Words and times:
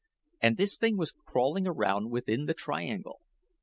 And 0.41 0.57
this 0.57 0.77
thing 0.77 0.97
was 0.97 1.11
crawling 1.11 1.67
around 1.67 2.09
within 2.09 2.45
the 2.47 2.55
triangle. 2.55 3.19